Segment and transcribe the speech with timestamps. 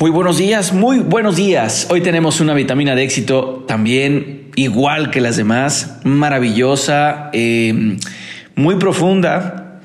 [0.00, 1.88] Muy buenos días, muy buenos días.
[1.90, 7.96] Hoy tenemos una vitamina de éxito también igual que las demás, maravillosa, eh,
[8.54, 9.80] muy profunda.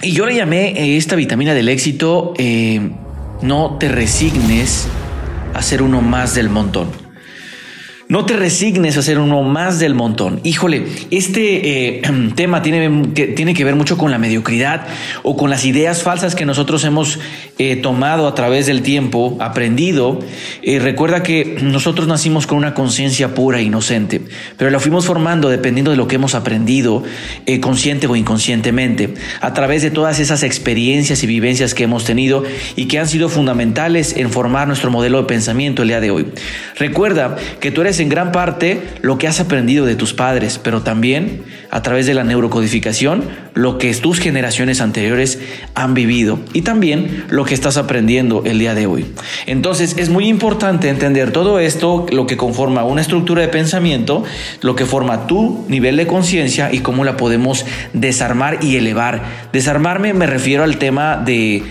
[0.00, 2.88] Y yo le llamé eh, esta vitamina del éxito, eh,
[3.42, 4.88] no te resignes
[5.52, 7.03] a ser uno más del montón.
[8.14, 10.38] No te resignes a ser uno más del montón.
[10.44, 12.02] Híjole, este eh,
[12.36, 14.86] tema tiene que, tiene que ver mucho con la mediocridad
[15.24, 17.18] o con las ideas falsas que nosotros hemos
[17.58, 20.20] eh, tomado a través del tiempo, aprendido.
[20.62, 24.20] Eh, recuerda que nosotros nacimos con una conciencia pura e inocente,
[24.58, 27.02] pero la fuimos formando dependiendo de lo que hemos aprendido,
[27.60, 32.44] consciente o inconscientemente, a través de todas esas experiencias y vivencias que hemos tenido
[32.76, 36.26] y que han sido fundamentales en formar nuestro modelo de pensamiento el día de hoy.
[36.76, 40.82] Recuerda que tú eres en gran parte lo que has aprendido de tus padres, pero
[40.82, 45.38] también a través de la neurocodificación lo que tus generaciones anteriores
[45.74, 49.06] han vivido y también lo que estás aprendiendo el día de hoy.
[49.46, 54.22] Entonces es muy importante entender todo esto, lo que conforma una estructura de pensamiento,
[54.60, 57.64] lo que forma tu nivel de conciencia y cómo la podemos
[57.94, 59.22] desarmar y elevar.
[59.52, 61.62] Desarmarme me refiero al tema de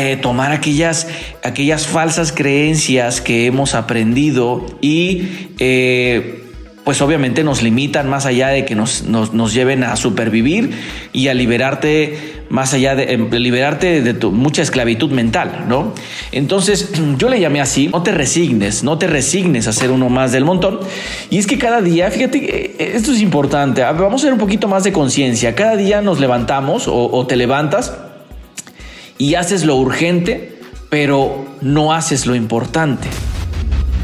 [0.00, 1.08] eh, tomar aquellas,
[1.42, 6.42] aquellas falsas creencias que hemos aprendido y eh,
[6.84, 10.70] pues obviamente nos limitan más allá de que nos, nos, lleven a supervivir
[11.12, 15.94] y a liberarte más allá de em, liberarte de tu mucha esclavitud mental, ¿no?
[16.32, 20.32] Entonces yo le llamé así, no te resignes, no te resignes a ser uno más
[20.32, 20.80] del montón.
[21.30, 24.66] Y es que cada día, fíjate, eh, esto es importante, vamos a hacer un poquito
[24.66, 27.92] más de conciencia, cada día nos levantamos o te levantas
[29.18, 30.58] y haces lo urgente,
[30.90, 33.08] pero no haces lo importante.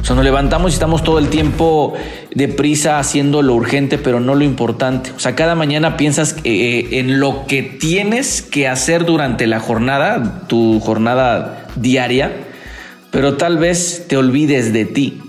[0.00, 1.94] O sea, nos levantamos y estamos todo el tiempo
[2.34, 5.10] deprisa haciendo lo urgente, pero no lo importante.
[5.16, 10.46] O sea, cada mañana piensas eh, en lo que tienes que hacer durante la jornada,
[10.46, 12.32] tu jornada diaria,
[13.10, 15.20] pero tal vez te olvides de ti,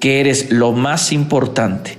[0.00, 1.98] que eres lo más importante.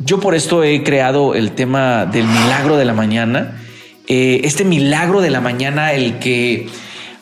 [0.00, 3.60] Yo por esto he creado el tema del milagro de la mañana
[4.06, 6.66] eh, este milagro de la mañana, el que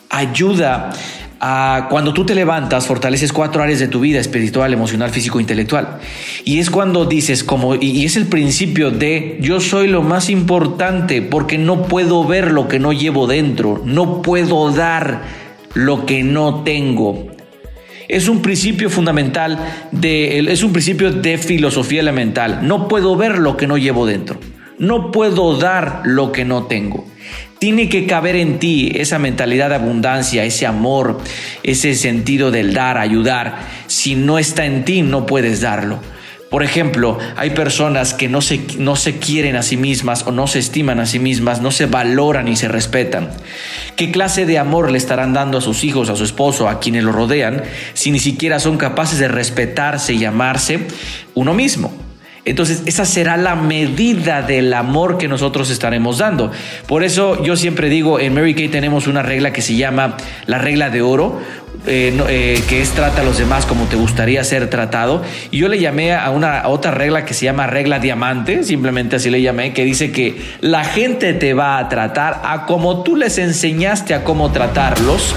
[0.09, 0.91] ayuda
[1.39, 5.99] a cuando tú te levantas, fortaleces cuatro áreas de tu vida, espiritual, emocional, físico, intelectual.
[6.45, 11.21] Y es cuando dices, como, y es el principio de yo soy lo más importante
[11.21, 15.21] porque no puedo ver lo que no llevo dentro, no puedo dar
[15.73, 17.27] lo que no tengo.
[18.07, 19.57] Es un principio fundamental
[19.91, 22.59] de, es un principio de filosofía elemental.
[22.67, 24.39] No puedo ver lo que no llevo dentro.
[24.79, 27.07] No puedo dar lo que no tengo.
[27.59, 31.19] Tiene que caber en ti esa mentalidad de abundancia, ese amor,
[31.63, 33.59] ese sentido del dar, ayudar.
[33.87, 35.99] Si no está en ti, no puedes darlo.
[36.53, 40.45] Por ejemplo, hay personas que no se, no se quieren a sí mismas o no
[40.45, 43.31] se estiman a sí mismas, no se valoran y se respetan.
[43.95, 47.05] ¿Qué clase de amor le estarán dando a sus hijos, a su esposo, a quienes
[47.05, 47.63] lo rodean,
[47.95, 50.81] si ni siquiera son capaces de respetarse y amarse
[51.33, 52.02] uno mismo?
[52.45, 56.51] Entonces, esa será la medida del amor que nosotros estaremos dando.
[56.87, 60.57] Por eso yo siempre digo, en Mary Kay tenemos una regla que se llama la
[60.57, 61.39] regla de oro,
[61.87, 65.23] eh, eh, que es trata a los demás como te gustaría ser tratado.
[65.51, 69.29] Y yo le llamé a una otra regla que se llama regla diamante, simplemente así
[69.29, 73.37] le llamé, que dice que la gente te va a tratar a como tú les
[73.37, 75.33] enseñaste a cómo tratarlos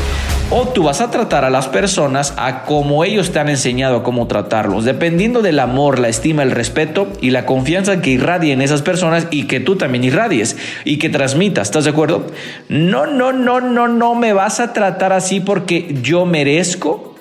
[0.51, 4.03] o tú vas a tratar a las personas a como ellos te han enseñado a
[4.03, 8.83] cómo tratarlos, dependiendo del amor, la estima, el respeto y la confianza que irradien esas
[8.83, 12.27] personas y que tú también irradies y que transmitas, ¿estás de acuerdo?
[12.69, 17.17] No, no, no, no, no me vas a tratar así porque yo merezco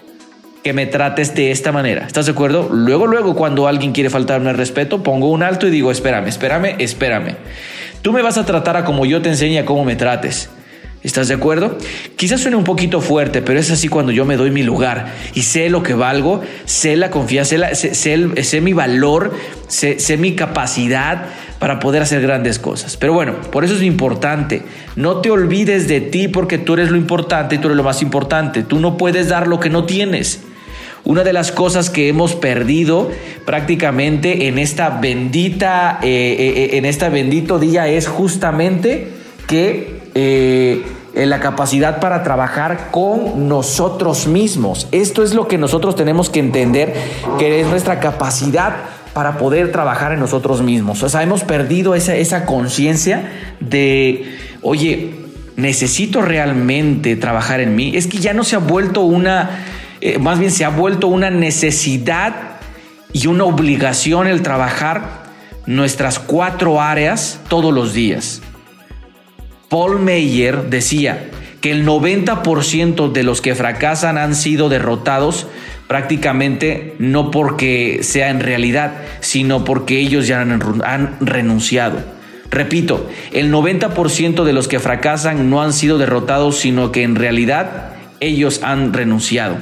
[0.63, 2.05] que me trates de esta manera.
[2.07, 2.69] ¿Estás de acuerdo?
[2.71, 6.75] Luego, luego, cuando alguien quiere faltarme el respeto, pongo un alto y digo, espérame, espérame,
[6.79, 7.35] espérame.
[8.01, 10.49] Tú me vas a tratar a como yo te enseñe a cómo me trates.
[11.05, 11.77] ¿Estás de acuerdo?
[12.15, 15.43] Quizás suene un poquito fuerte, pero es así cuando yo me doy mi lugar y
[15.43, 19.31] sé lo que valgo, sé la confianza, sé, mi valor,
[19.67, 21.25] sé, sé, mi capacidad
[21.59, 22.97] para poder hacer grandes cosas.
[22.97, 24.63] Pero bueno, por eso es importante.
[24.95, 28.01] No te olvides de ti porque tú eres lo importante y tú eres lo más
[28.01, 28.63] importante.
[28.63, 30.41] Tú no puedes dar lo que no tienes.
[31.03, 33.11] Una de las cosas que hemos perdido
[33.45, 39.09] prácticamente en esta bendita, eh, eh, eh, en esta bendito día es justamente
[39.45, 40.03] que
[41.15, 44.87] la capacidad para trabajar con nosotros mismos.
[44.91, 46.93] Esto es lo que nosotros tenemos que entender,
[47.39, 48.75] que es nuestra capacidad
[49.13, 51.01] para poder trabajar en nosotros mismos.
[51.01, 53.31] O sea, hemos perdido esa, esa conciencia
[53.61, 55.13] de, oye,
[55.55, 57.95] necesito realmente trabajar en mí.
[57.95, 59.63] Es que ya no se ha vuelto una,
[60.01, 62.33] eh, más bien se ha vuelto una necesidad
[63.13, 65.23] y una obligación el trabajar
[65.65, 68.41] nuestras cuatro áreas todos los días.
[69.69, 71.29] Paul Meyer decía
[71.61, 75.47] que el 90% de los que fracasan han sido derrotados
[75.87, 81.99] prácticamente no porque sea en realidad, sino porque ellos ya han, han renunciado.
[82.51, 87.95] Repito, el 90% de los que fracasan no han sido derrotados, sino que en realidad
[88.19, 89.57] ellos han renunciado.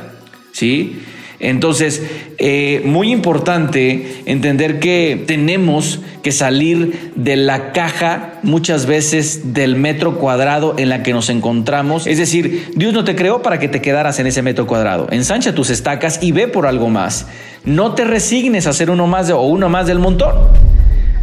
[0.52, 1.02] ¿Sí?
[1.44, 2.02] Entonces,
[2.38, 10.18] eh, muy importante entender que tenemos que salir de la caja muchas veces del metro
[10.18, 12.08] cuadrado en la que nos encontramos.
[12.08, 15.08] Es decir, Dios no te creó para que te quedaras en ese metro cuadrado.
[15.12, 17.28] Ensancha tus estacas y ve por algo más.
[17.66, 20.34] No te resignes a ser uno más o uno más del montón.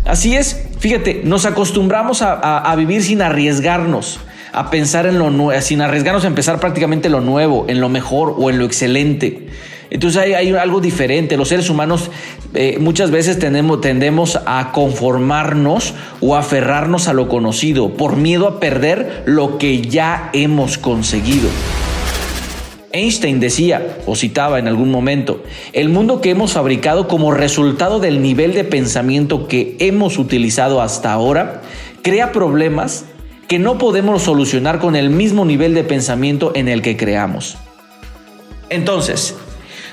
[0.04, 4.20] Así es, fíjate, nos acostumbramos a vivir sin arriesgarnos
[4.52, 8.34] a pensar en lo nuevo, sin arriesgarnos a empezar prácticamente lo nuevo, en lo mejor
[8.38, 9.46] o en lo excelente.
[9.90, 11.36] Entonces hay, algo diferente.
[11.36, 12.10] Los seres humanos
[12.54, 19.24] eh, muchas veces tendemos a conformarnos o aferrarnos a lo conocido por miedo a perder
[19.26, 21.48] lo que ya hemos conseguido.
[22.92, 28.20] Einstein decía, o citaba en algún momento, el mundo que hemos fabricado como resultado del
[28.20, 31.62] nivel de pensamiento que hemos utilizado hasta ahora
[32.02, 33.04] crea problemas
[33.46, 37.56] que no podemos solucionar con el mismo nivel de pensamiento en el que creamos.
[38.70, 39.36] Entonces,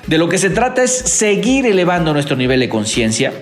[0.08, 3.34] de lo que se trata es seguir elevando nuestro nivel de conciencia,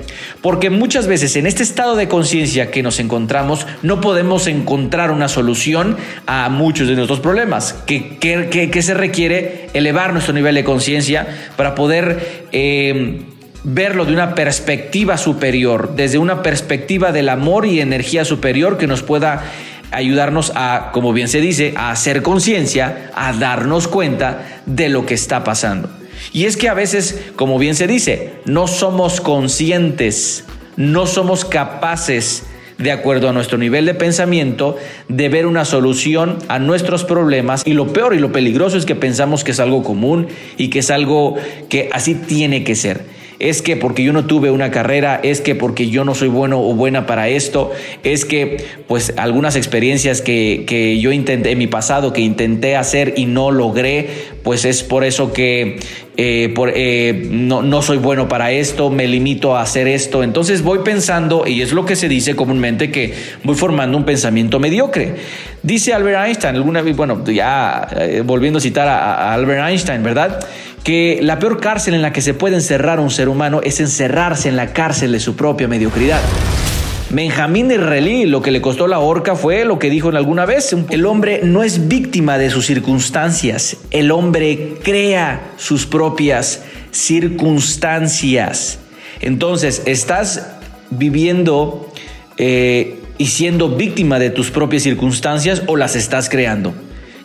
[0.41, 5.27] porque muchas veces en este estado de conciencia que nos encontramos no podemos encontrar una
[5.27, 5.95] solución
[6.25, 7.75] a muchos de nuestros problemas.
[7.85, 9.69] ¿Qué, se requiere?
[9.73, 12.47] Elevar nuestro nivel de conciencia para poder...
[12.51, 13.21] Eh,
[13.67, 19.01] verlo de una perspectiva superior, desde una perspectiva del amor y energía superior que nos
[19.01, 19.43] pueda
[19.89, 25.15] ayudarnos a, como bien se dice, a hacer conciencia, a darnos cuenta de lo que
[25.15, 25.89] está pasando.
[26.35, 30.43] Y es que a veces, como bien se dice, no somos conscientes,
[30.75, 32.43] no somos capaces,
[32.77, 34.75] de acuerdo a nuestro nivel de pensamiento,
[35.07, 37.65] de ver una solución a nuestros problemas.
[37.65, 40.27] Y lo peor y lo peligroso es que pensamos que es algo común
[40.57, 41.35] y que es algo
[41.69, 43.05] que así tiene que ser
[43.39, 46.59] es que porque yo no tuve una carrera, es que porque yo no soy bueno
[46.61, 47.71] o buena para esto,
[48.03, 53.25] es que pues algunas experiencias que, yo intenté en mi pasado, que intenté hacer y
[53.25, 54.09] no logré,
[54.43, 55.79] pues es por eso que
[56.17, 60.23] eh, eh, no, no, soy bueno para esto, me limito a hacer esto.
[60.23, 64.59] Entonces voy pensando, y es lo que se dice comúnmente, que voy formando un pensamiento
[64.59, 65.15] mediocre.
[65.61, 70.39] Dice Albert Einstein, alguna vez, bueno, ya eh, volviendo a citar a Albert Einstein, ¿verdad?
[70.85, 74.49] Que la peor cárcel en la que se puede encerrar un ser humano es encerrarse
[74.49, 76.21] en la cárcel de su propia mediocridad.
[77.09, 80.75] Benjamín Relí lo que le costó la horca fue lo que dijo en alguna vez,
[80.91, 88.77] el hombre no es víctima de sus circunstancias, el hombre crea sus propias circunstancias.
[89.21, 90.51] Entonces, estás
[90.91, 91.91] viviendo
[92.37, 96.75] eh, y siendo víctima de tus propias circunstancias o las estás creando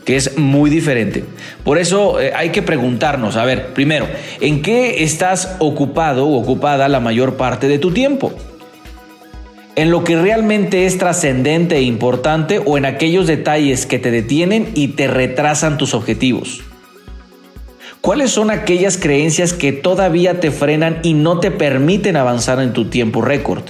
[0.05, 1.25] que es muy diferente.
[1.64, 4.06] Por eso eh, hay que preguntarnos, a ver, primero,
[4.41, 8.32] ¿en qué estás ocupado o ocupada la mayor parte de tu tiempo?
[9.76, 14.70] ¿En lo que realmente es trascendente e importante o en aquellos detalles que te detienen
[14.75, 16.62] y te retrasan tus objetivos?
[18.01, 22.86] ¿Cuáles son aquellas creencias que todavía te frenan y no te permiten avanzar en tu
[22.86, 23.63] tiempo récord?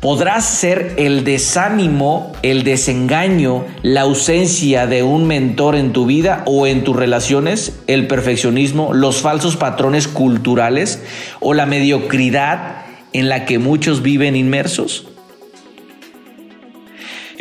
[0.00, 6.66] Podrás ser el desánimo, el desengaño, la ausencia de un mentor en tu vida o
[6.66, 11.02] en tus relaciones, el perfeccionismo, los falsos patrones culturales
[11.38, 15.06] o la mediocridad en la que muchos viven inmersos?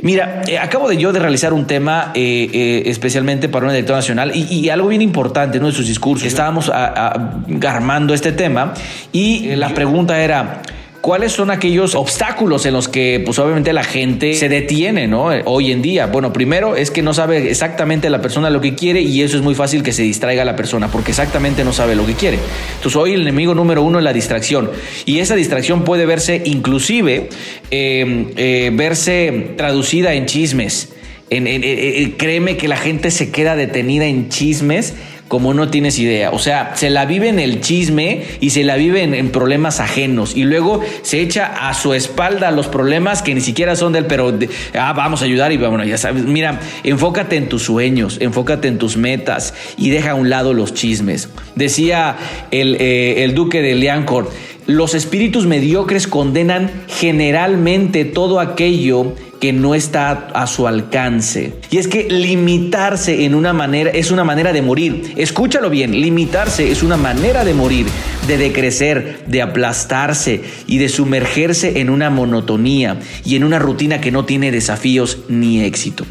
[0.02, 4.00] Mira, eh, acabo de yo de realizar un tema eh, eh, especialmente para una directora
[4.00, 5.68] nacional y, algo bien importante ¿no?
[5.68, 6.26] de sus discursos.
[6.26, 8.74] Estábamos armando este tema
[9.12, 10.62] y la pregunta era,
[11.02, 15.30] ¿Cuáles son aquellos obstáculos en los que, pues obviamente la gente se detiene, ¿no?
[15.46, 16.08] Hoy en día.
[16.08, 19.44] Bueno, primero es que no sabe exactamente la persona lo que quiere y eso es
[19.44, 22.38] muy fácil que se distraiga la persona porque exactamente no sabe lo que quiere.
[22.76, 24.72] Entonces hoy el enemigo número uno es la distracción
[25.06, 27.30] y esa distracción puede verse inclusive,
[27.72, 30.90] eh, eh, verse traducida en chismes.
[31.30, 34.96] Créeme que la gente se queda detenida en chismes
[35.30, 36.32] como no tienes idea.
[36.32, 40.36] O sea, se la vive en el chisme y se la vive en, problemas ajenos.
[40.36, 44.38] Y luego se echa a su espalda los problemas que ni siquiera son del, pero
[44.74, 46.24] ah, vamos a ayudar y bueno, ya sabes.
[46.24, 50.74] Mira, enfócate en tus sueños, enfócate en tus metas y deja a un lado los
[50.74, 51.30] chismes.
[51.56, 52.18] Decía
[52.50, 54.32] el, eh, el duque de Liancourt,
[54.70, 61.54] los espíritus mediocres condenan generalmente todo aquello que no está a su alcance.
[61.72, 65.16] Y es que limitarse en una manera es una manera de morir.
[65.18, 67.88] Escúchalo bien, limitarse es una manera de morir,
[68.28, 74.12] de decrecer, de aplastarse y de sumergerse en una monotonía y en una rutina que
[74.12, 76.06] no tiene desafíos ni éxito.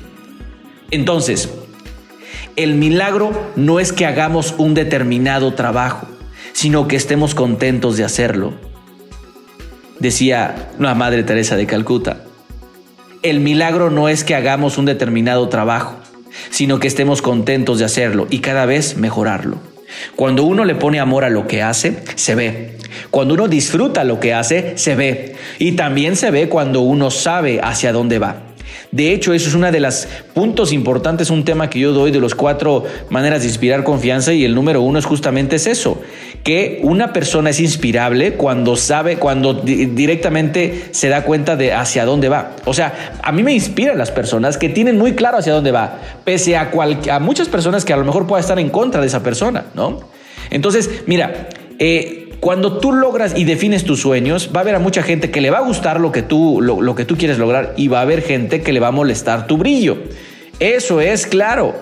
[0.90, 1.48] Entonces,
[2.56, 6.08] El milagro no es que hagamos un determinado trabajo,
[6.58, 8.52] sino que estemos contentos de hacerlo.
[10.00, 12.24] Decía la Madre Teresa de Calcuta.
[13.22, 15.98] El milagro no es que hagamos un determinado trabajo,
[16.50, 19.60] sino que estemos contentos de hacerlo y cada vez mejorarlo.
[20.16, 22.76] Cuando uno le pone amor a lo que hace, se ve.
[23.12, 25.36] Cuando uno disfruta lo que hace, se ve.
[25.60, 28.48] Y también se ve cuando uno sabe hacia dónde va.
[28.90, 32.21] De hecho, eso es uno de los puntos importantes, un tema que yo doy de
[32.21, 36.00] los cuatro maneras de inspirar confianza y el número uno es justamente es eso,
[36.42, 42.28] que una persona es inspirable cuando sabe, cuando directamente se da cuenta de hacia dónde
[42.28, 42.57] va.
[42.64, 45.99] O sea, a mí me inspiran las personas que tienen muy claro hacia dónde va,
[46.25, 46.71] pese a,
[47.11, 50.00] a muchas personas que a lo mejor puedan estar en contra de esa persona, ¿no?
[50.50, 55.02] Entonces, mira, eh, cuando tú logras y defines tus sueños, va a haber a mucha
[55.02, 57.88] gente que le va a gustar lo que tú, lo, que tú quieres lograr y
[57.88, 59.99] va a haber gente que le va a molestar tu brillo.
[60.61, 61.75] Eso es claro.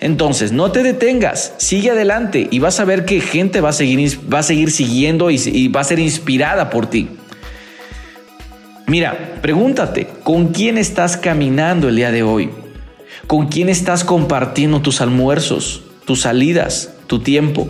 [0.00, 4.18] Entonces, no te detengas, sigue adelante y vas a ver que gente va a seguir,
[4.32, 7.08] va a seguir siguiendo y, y va a ser inspirada por ti.
[8.86, 12.50] Mira, pregúntate, ¿con quién estás caminando el día de hoy?
[13.26, 17.68] ¿Con quién estás compartiendo tus almuerzos, tus salidas, tu tiempo?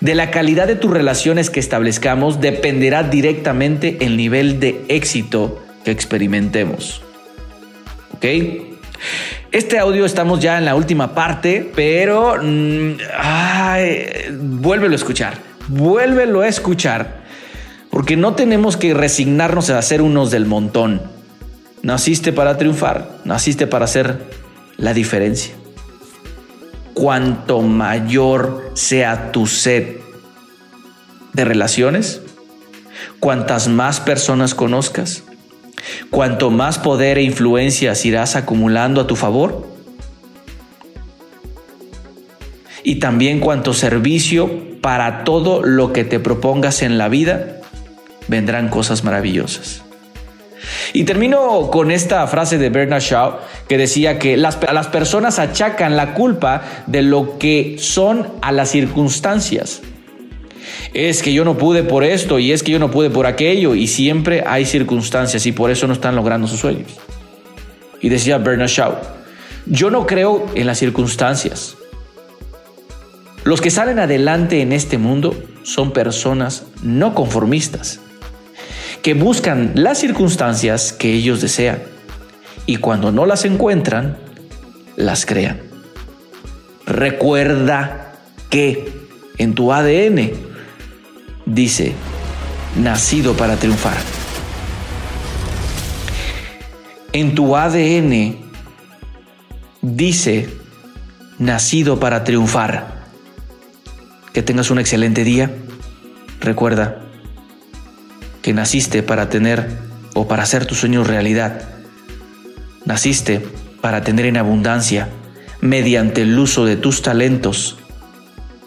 [0.00, 5.90] De la calidad de tus relaciones que establezcamos dependerá directamente el nivel de éxito que
[5.90, 7.02] experimentemos.
[8.14, 8.24] ¿Ok?
[9.52, 12.96] Este audio estamos ya en la última parte, pero mm,
[14.60, 17.24] vuélvelo a escuchar, vuélvelo a escuchar,
[17.90, 21.02] porque no tenemos que resignarnos a ser unos del montón.
[21.82, 24.18] Naciste para triunfar, naciste para hacer
[24.76, 25.55] la diferencia
[26.96, 29.98] cuanto mayor sea tu sed
[31.34, 32.22] de relaciones,
[33.20, 35.22] cuantas más personas conozcas,
[36.08, 39.66] cuanto más poder e influencias irás acumulando a tu favor,
[42.82, 47.58] y también cuanto servicio para todo lo que te propongas en la vida,
[48.26, 49.85] vendrán cosas maravillosas.
[50.92, 53.38] Y termino con esta frase de Bernard Shaw
[53.68, 58.70] que decía que las, las personas achacan la culpa de lo que son a las
[58.70, 59.82] circunstancias.
[60.94, 63.74] Es que yo no pude por esto y es que yo no pude por aquello
[63.74, 66.96] y siempre hay circunstancias y por eso no están logrando sus sueños.
[68.00, 68.94] Y decía Bernard Shaw,
[69.66, 71.76] yo no creo en las circunstancias.
[73.44, 78.00] Los que salen adelante en este mundo son personas no conformistas
[79.06, 81.78] que buscan las circunstancias que ellos desean
[82.66, 84.18] y cuando no las encuentran,
[84.96, 85.60] las crean.
[86.86, 88.16] Recuerda
[88.50, 89.06] que
[89.38, 90.32] en tu ADN
[91.44, 91.92] dice,
[92.82, 93.96] nacido para triunfar.
[97.12, 98.38] En tu ADN
[99.82, 100.48] dice,
[101.38, 103.04] nacido para triunfar.
[104.32, 105.54] Que tengas un excelente día.
[106.40, 107.05] Recuerda,
[108.46, 109.66] que naciste para tener
[110.14, 111.62] o para hacer tus sueños realidad.
[112.84, 113.44] Naciste
[113.80, 115.08] para tener en abundancia
[115.60, 117.76] mediante el uso de tus talentos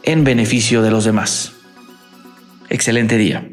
[0.03, 1.53] en beneficio de los demás.
[2.67, 3.48] Excelente día.